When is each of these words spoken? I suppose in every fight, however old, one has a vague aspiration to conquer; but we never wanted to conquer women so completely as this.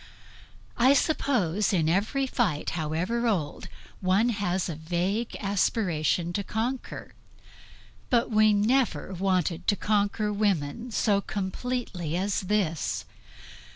I 0.79 0.93
suppose 0.95 1.71
in 1.71 1.87
every 1.87 2.25
fight, 2.25 2.71
however 2.71 3.27
old, 3.27 3.67
one 3.99 4.29
has 4.29 4.67
a 4.67 4.73
vague 4.75 5.37
aspiration 5.39 6.33
to 6.33 6.43
conquer; 6.43 7.13
but 8.09 8.31
we 8.31 8.51
never 8.51 9.13
wanted 9.13 9.67
to 9.67 9.75
conquer 9.75 10.33
women 10.33 10.89
so 10.89 11.21
completely 11.21 12.17
as 12.17 12.41
this. 12.41 13.05